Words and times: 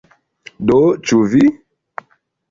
Do, 0.69 0.77
ĉu 1.09 1.19
vi? 1.33 1.43